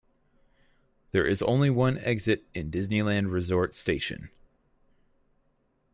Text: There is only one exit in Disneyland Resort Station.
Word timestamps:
There 1.11 1.27
is 1.27 1.43
only 1.43 1.69
one 1.69 1.99
exit 1.99 2.47
in 2.55 2.71
Disneyland 2.71 3.31
Resort 3.31 3.75
Station. 3.75 4.31